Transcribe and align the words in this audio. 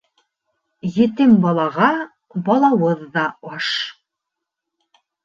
Етем 0.93 1.35
балаға 1.43 1.89
балауыҙ 2.47 3.05
ҙа 3.19 3.27
аш. 3.59 3.69